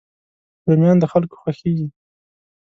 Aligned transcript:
رومیان 0.67 0.97
د 0.99 1.05
خلکو 1.11 1.35
خوښېږي 1.41 1.87